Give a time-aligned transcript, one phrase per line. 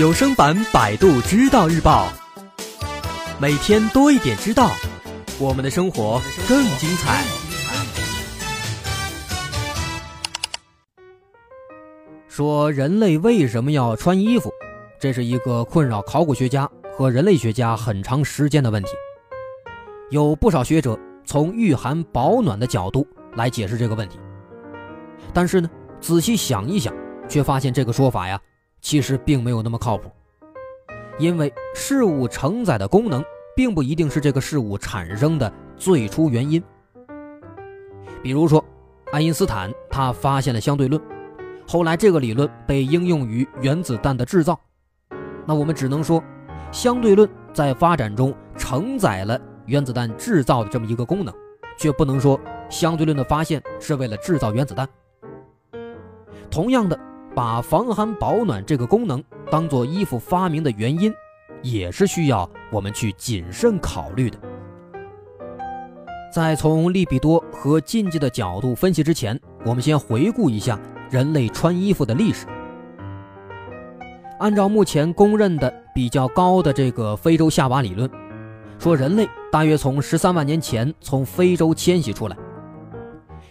[0.00, 2.08] 有声版《百度知道日报》，
[3.38, 4.70] 每天多一点知道，
[5.38, 6.18] 我们的生活
[6.48, 7.22] 更精彩。
[12.30, 14.50] 说人类为什么要穿衣服？
[14.98, 18.88] 这是一个困扰考古学家和人类学家很长时间的问题。
[20.08, 24.18] 有不少学者从御寒保暖的角度来解释这个问题，
[25.34, 25.68] 但是呢，
[26.00, 26.90] 仔细想一想，
[27.28, 28.40] 却发现这个说法呀。
[28.80, 30.10] 其实并没有那么靠谱，
[31.18, 33.22] 因为事物承载的功能
[33.54, 36.62] 并不一定是这个事物产生的最初原因。
[38.22, 38.64] 比如说，
[39.12, 41.00] 爱因斯坦他发现了相对论，
[41.68, 44.58] 后来这个理论被应用于原子弹的制造，
[45.46, 46.22] 那我们只能说，
[46.72, 51.34] 相对论在发展中承载了原子弹制造的这么一个功能，
[51.76, 54.88] 却不能说相对论的发现是为了制造原子弹。
[56.50, 56.98] 同样的。
[57.34, 61.12] 把防寒保暖这个功能当做衣服发明的原因，
[61.62, 64.38] 也是需要我们去谨慎考虑的。
[66.32, 70.78] 在从利比多和禁忌的角度分析之前，我们先回顾一下
[71.10, 72.46] 人类穿衣服的历史。
[74.38, 78.10] 按照目前公认的比较高的这个非洲夏娃理论，
[78.78, 82.36] 说人类大约从十三万年前从非洲迁徙出来，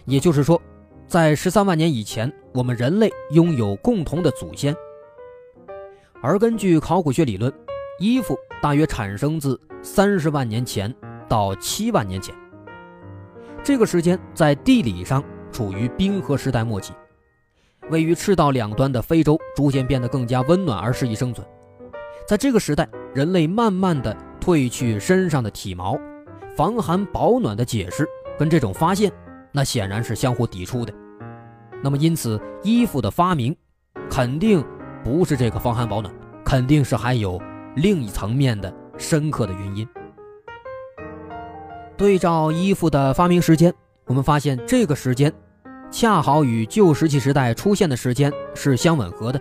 [0.04, 0.60] 也就是说。
[1.10, 4.72] 在十三万年以前，我们人类拥有共同的祖先。
[6.22, 7.52] 而根据考古学理论，
[7.98, 10.94] 衣服大约产生自三十万年前
[11.28, 12.32] 到七万年前。
[13.64, 16.92] 这个时间在地理上处于冰河时代末期，
[17.90, 21.44] 位于赤道两端的非洲逐渐变得更加温暖而适宜生存。
[22.24, 25.98] 在这个时代，人类慢慢的褪去身上的体毛，
[26.56, 28.06] 防寒保暖的解释
[28.38, 29.12] 跟这种发现。
[29.52, 30.94] 那显然是相互抵触的，
[31.82, 33.56] 那么因此衣服的发明，
[34.10, 34.64] 肯定
[35.02, 36.14] 不是这个防寒保暖，
[36.44, 37.40] 肯定是还有
[37.76, 39.86] 另一层面的深刻的原因。
[41.96, 43.72] 对照衣服的发明时间，
[44.06, 45.32] 我们发现这个时间，
[45.90, 49.40] 恰好与旧石器时代出现的时间是相吻合的。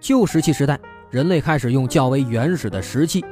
[0.00, 0.78] 旧石器时代，
[1.10, 3.24] 人类开始用较为原始的石器，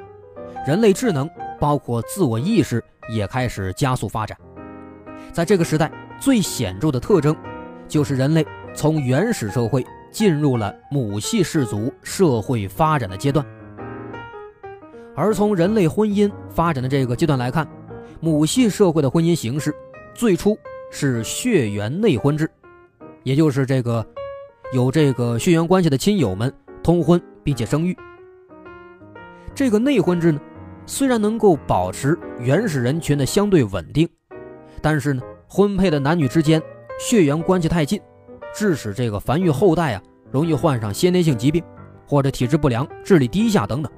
[0.67, 1.29] 人类智能
[1.59, 4.37] 包括自我意识也开始加速发展。
[5.33, 5.91] 在这个时代，
[6.21, 7.35] 最显著的特征，
[7.93, 8.43] 就是人类
[8.73, 13.45] 从原始社会进入了母系氏族社会发展的阶段。
[15.15, 17.69] 而从人类婚姻发展的这个阶段来看，
[18.19, 19.75] 母系社会的婚姻形式
[20.15, 20.59] 最初
[20.91, 22.51] 是血缘内婚制，
[23.25, 24.07] 也就是这个
[24.73, 26.51] 有这个血缘关系的亲友们
[26.83, 27.95] 通婚并且生育。
[29.55, 30.41] 这个内婚制呢，
[30.87, 34.09] 虽然能够保持原始人群的相对稳定。
[34.81, 36.61] 但是呢，婚配的男女之间
[37.03, 38.01] 血缘关系太近，
[38.55, 41.61] 致使这个繁育后代啊容易患上先天性疾病，
[42.07, 43.91] 或者体质不良、智力低下等等，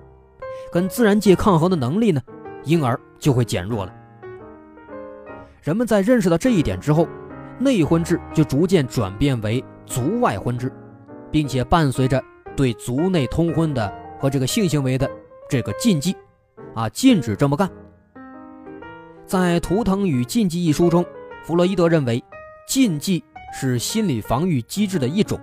[0.72, 2.20] 跟自然界抗衡的能力呢，
[2.64, 3.94] 因而就会减弱了。
[5.60, 7.06] 人们在认识到这一点之后，
[7.58, 10.72] 内婚制就逐渐转变为族外婚制，
[11.30, 12.24] 并且伴随着
[12.56, 15.08] 对族内通婚的和这个性行为的
[15.46, 16.16] 这个禁忌，
[16.74, 17.70] 啊，禁止这么干。
[19.26, 21.04] 在《图腾与禁忌》一书中，
[21.42, 22.24] 弗洛伊德认为，
[22.66, 25.38] 禁忌是心理防御机制的一种。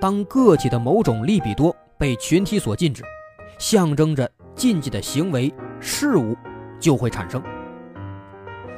[0.00, 3.02] 当个体的某种利比多被群体所禁止，
[3.58, 6.36] 象征着禁忌的行为事物
[6.78, 7.42] 就会产生。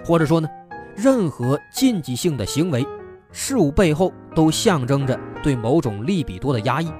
[0.05, 0.49] 或者说呢，
[0.95, 2.87] 任何禁忌性的行为
[3.33, 6.93] 事物背后都象征着对某种利比多的压抑。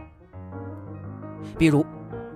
[1.57, 1.87] 比如，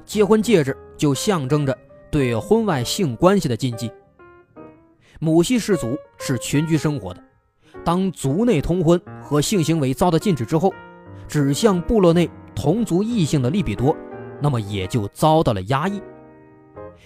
[0.05, 1.77] 结婚戒指就象征着
[2.11, 3.91] 对婚外性关系的禁忌。
[5.19, 7.23] 母系氏族是群居生活的，
[7.85, 10.73] 当族内通婚和性行为遭到禁止之后，
[11.27, 13.97] 指向部落内同族异性的利比多，
[14.41, 16.01] 那么也就遭到了压抑。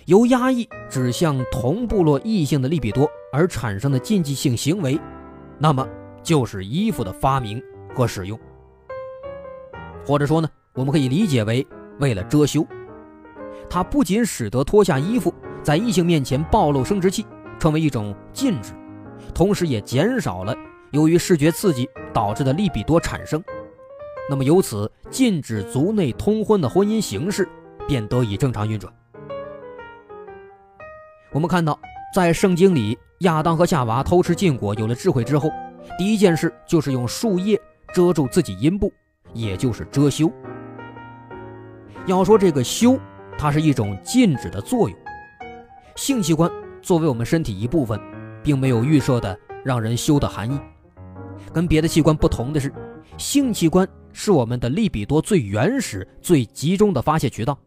[0.05, 4.99] 由压抑指向同部落异性的利比多而产生的禁忌性行为，
[5.59, 5.87] 那么
[6.23, 7.63] 就是衣服的发明
[7.95, 8.39] 和使用。
[10.07, 11.67] 或者说呢，我们可以理解为
[11.99, 12.67] 为了遮羞，
[13.69, 15.33] 它不仅使得脱下衣服
[15.63, 17.25] 在异性面前暴露生殖器。
[17.59, 18.75] 成为一种禁止，
[19.35, 20.55] 同时也减少了
[20.91, 23.43] 由于视觉刺激导致的利比多产生。
[24.29, 27.49] 那么由此禁止族内通婚的婚姻形式
[27.87, 28.93] 便得以正常运转。
[31.33, 31.79] 我们看到，
[32.15, 35.51] 在圣经里，亚当和夏娃偷吃禁果，有了智慧之后，
[35.99, 37.61] 第一件事就是用树叶
[37.93, 38.93] 遮住自己阴部，
[39.33, 40.33] 也就是遮羞。
[42.07, 42.99] 要说这个羞，
[43.37, 44.99] 它是一种禁止的作用，
[45.95, 46.51] 性器官。
[46.81, 48.01] 作为我们身体一部分，
[48.47, 50.57] 并没有预设的让人羞的含义。
[51.53, 52.73] 跟别的器官不同的是，
[53.19, 57.59] 性器官是我们的利比多最原始、最集中的发泄渠道。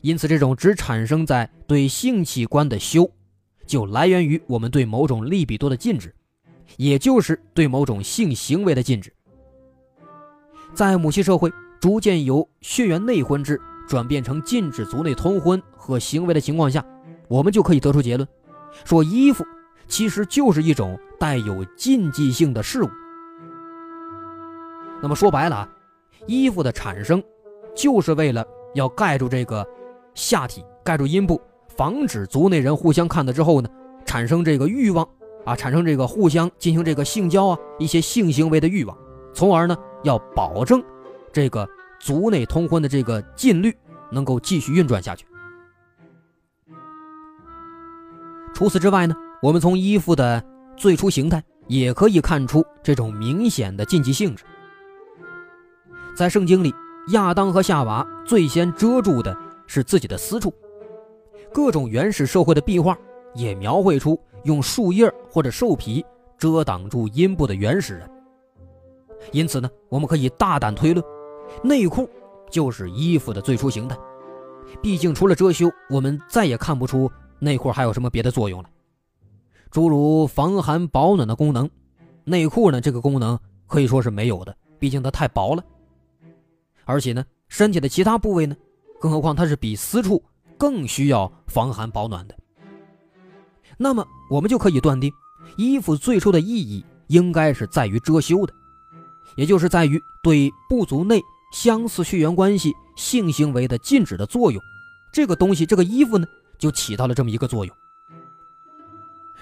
[0.00, 3.08] 因此，这种只产生在对性器官的羞，
[3.64, 6.12] 就来源于我们对某种利比多的禁止，
[6.76, 9.14] 也就是对某种性行为的禁止。
[10.74, 16.84] 在母系社会逐渐由血缘内婚制转变成禁止族内通婚和行为的情况下，
[17.28, 18.28] 我们就可以得出结论，
[18.84, 19.44] 说衣服
[19.88, 22.90] 其实就是一种带有禁忌性的事物。
[25.02, 25.68] 那么说白了啊，
[26.26, 27.22] 衣服的产生
[27.74, 29.66] 就是为了要盖住这个。
[30.14, 31.40] 下体盖住阴部，
[31.74, 33.68] 防止族内人互相看到之后呢，
[34.04, 35.08] 产生这个欲望
[35.46, 38.94] 啊，产生这个互相进行这个性交啊，一些性行为的欲望，
[39.32, 40.84] 从而呢，要保证
[41.32, 41.66] 这个
[41.98, 43.74] 族内通婚的这个禁律
[44.10, 45.24] 能够继续运转下去。
[48.62, 50.40] 除此之外呢，我们从衣服的
[50.76, 54.44] 最初形态也可以看出这种明显的禁忌性质。
[56.16, 56.72] 在圣经里，
[57.08, 59.36] 亚当和夏娃最先遮住的。
[59.66, 60.52] 是自己的私处，
[61.52, 62.96] 各种原始社会的壁画
[63.34, 66.04] 也描绘出用树叶或者兽皮
[66.38, 68.08] 遮挡住阴部的原始人。
[69.32, 71.04] 因此呢，我们可以大胆推论，
[71.64, 72.08] 内裤
[72.48, 73.96] 就是衣服的最初形态。
[74.80, 77.10] 毕竟除了遮羞，我们再也看不出
[77.42, 78.70] 内裤还有什么别的作用了。
[79.68, 81.68] 诸如防寒保暖的功能，
[82.22, 83.36] 内裤呢这个功能
[83.66, 85.64] 可以说是没有的，毕竟它太薄了。
[86.84, 88.56] 而且呢，身体的其他部位呢？
[89.00, 90.22] 更何况它是比私处
[90.56, 92.36] 更需要防寒保暖的，
[93.76, 95.12] 那么我们就可以断定，
[95.56, 98.54] 衣服最初的意义应该是在于遮羞的，
[99.34, 101.20] 也就是在于对部族内
[101.52, 104.62] 相似血缘关系性行为的禁止的作用。
[105.12, 106.24] 这个东西，这个衣服呢，
[106.62, 107.76] 就起到了这么一个作用。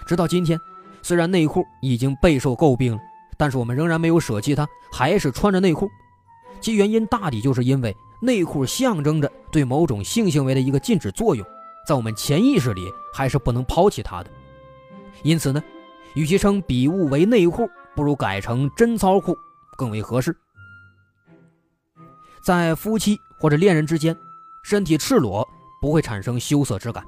[0.07, 0.59] 直到今天，
[1.03, 2.99] 虽然内裤已经备受诟病了，
[3.37, 5.89] 但是我们仍然没有舍弃它，还是穿着内裤。
[6.61, 7.95] 其原因大抵就是因为。
[8.23, 11.47] 内裤象征着对某种性行为的一个禁止作用，
[11.89, 14.31] 在我们潜意识里还是不能抛弃它的。
[15.23, 15.63] 因此呢，
[16.15, 17.67] 与其称笔物为内裤，
[17.97, 19.35] 不如改成贞操裤
[19.79, 20.37] 更为合适。
[22.43, 24.15] 在夫妻或者恋人之间，
[24.65, 25.49] 身体赤裸
[25.81, 27.03] 不会产生羞涩之感，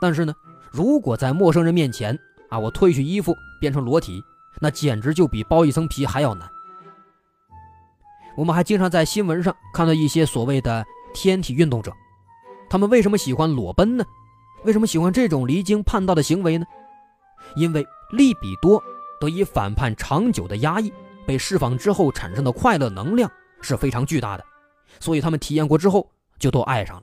[0.00, 0.34] 但是呢，
[0.70, 2.18] 如果在陌生人面前
[2.48, 4.22] 啊，我褪去衣服变成裸体，
[4.60, 6.48] 那简直就比剥一层皮还要难。
[8.34, 11.92] 我们还经常在新闻上看到一些所谓的天体运动者，
[12.70, 14.04] 他们为什么喜欢裸奔呢？
[14.64, 16.64] 为什么喜欢这种离经叛道的行为呢？
[17.56, 18.82] 因为利比多
[19.20, 20.90] 得以反叛长久的压抑，
[21.26, 23.30] 被释放之后产生的快乐能量
[23.60, 24.44] 是非常巨大的，
[24.98, 27.02] 所以他们体验过之后就都爱上了。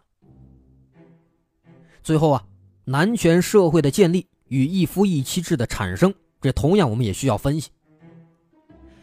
[2.03, 2.43] 最后啊，
[2.85, 7.69] 男权社会的建立与一夫一妻制的产生，这同样我们也需要分析。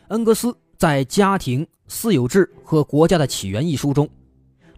[0.08, 1.66] 恩格斯在家庭。
[1.88, 4.08] 《私有制和国家的起源》一书中，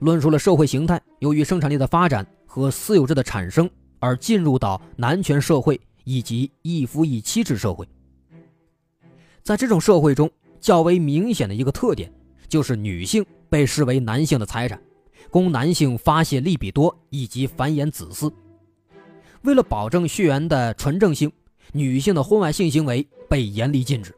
[0.01, 3.67] 论述了社会形态由于生产力的发展和私有制的产生
[3.99, 7.89] 而进入到男权社会以及一夫一妻制社会。
[9.43, 10.31] 在这种社会中，
[10.61, 12.13] 较为明显的一个特点
[12.47, 14.79] 就是女性被视为男性的财产，
[15.31, 18.33] 供男性发泄利比多以及繁衍子嗣。
[19.43, 21.31] 为了保证血缘的纯正性，
[21.73, 24.15] 女性的婚外性行为被严厉禁止，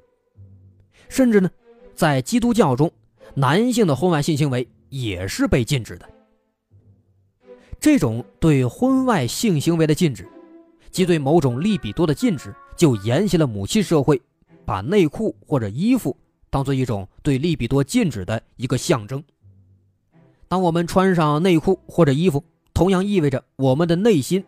[1.09, 1.51] 甚至呢。
[1.93, 2.91] 在基督教中，
[3.35, 6.09] 男性的婚外性行为也是被禁止的。
[7.79, 10.27] 这种对婚外性行为的禁止，
[10.91, 14.19] 即对某种利比多的禁止，就沿袭了母系社会
[14.65, 16.17] 把内裤或者衣服
[16.49, 19.23] 当做一种对利比多禁止的一个象征。
[20.51, 24.45] 当我们穿上内裤或者衣服，同样意味着我们的内心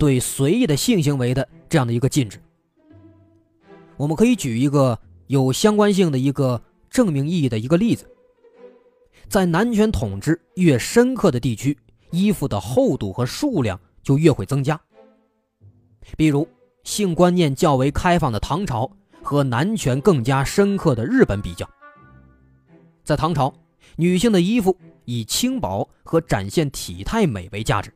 [0.00, 2.40] 对随意的性行为的这样的一个禁止。
[3.96, 6.60] 我们可以举一个有相关性的一个。
[6.92, 8.06] 证明意义的一个例子，
[9.26, 11.74] 在男权统治越深刻的地区，
[12.10, 14.78] 衣服的厚度和数量就越会增加。
[16.18, 16.46] 比如，
[16.84, 18.90] 性观念较为开放的唐朝
[19.22, 21.66] 和男权更加深刻的日本比较，
[23.02, 23.50] 在唐朝，
[23.96, 27.92] 女性的衣服以轻薄和展现体态美为价值，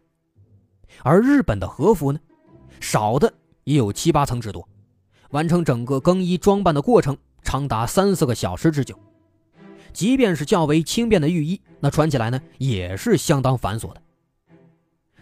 [1.03, 2.19] 而日本的和服呢，
[2.81, 3.33] 少的
[3.65, 4.69] 也有七八层之多，
[5.31, 7.17] 完成整个更衣装扮的过程。
[7.43, 8.99] 长达三四个小时之久，
[9.93, 14.03] 即便是较为轻便的浴衣，那穿起来呢也是相当繁琐的。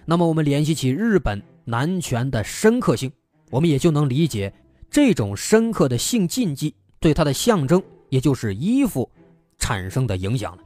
[0.07, 3.13] 那么我们联系起日本男权的深刻性，
[3.51, 4.55] 我们也就能理解
[4.91, 9.11] 这种深刻的性禁忌对它的象征，也就是衣服
[9.59, 10.63] 产生的影响了。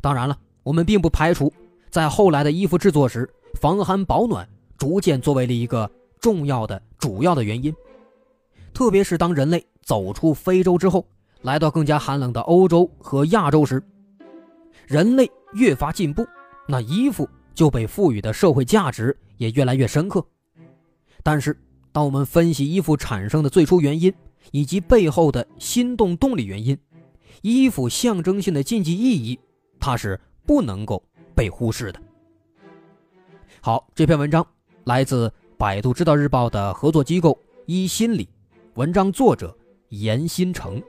[0.00, 1.52] 当然了，我们并不排除
[1.90, 3.28] 在后来的衣服制作时，
[3.60, 7.74] 防寒保暖逐渐作为了一个重要的主要的原因。
[8.72, 11.06] 特别是当人类走出非洲之后，
[11.42, 13.82] 来到更加寒冷的欧洲和亚洲时，
[14.86, 16.26] 人类越发进步，
[16.68, 20.24] 那衣服就被赋予的社会价值也越来越深刻。
[21.22, 21.58] 但是，
[21.90, 24.12] 当我们分析衣服产生的最初原因
[24.52, 26.76] 以及背后的心动动力原因，
[27.40, 29.38] 衣服象征性的禁忌意义，
[29.86, 31.00] 它是不能够
[31.32, 32.02] 被忽视的。
[33.60, 34.44] 好，这篇文章
[34.82, 38.28] 来自百度知道日报的合作机构一心理，
[38.74, 39.56] 文章作者
[39.90, 40.82] 严新成。